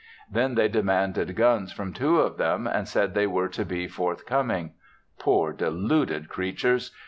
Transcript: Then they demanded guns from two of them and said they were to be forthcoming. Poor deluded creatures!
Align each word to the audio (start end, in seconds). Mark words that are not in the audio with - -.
Then 0.31 0.55
they 0.55 0.67
demanded 0.67 1.35
guns 1.35 1.71
from 1.71 1.93
two 1.93 2.21
of 2.21 2.37
them 2.37 2.65
and 2.65 2.87
said 2.87 3.13
they 3.13 3.27
were 3.27 3.47
to 3.49 3.63
be 3.63 3.87
forthcoming. 3.87 4.71
Poor 5.19 5.53
deluded 5.53 6.27
creatures! 6.27 6.89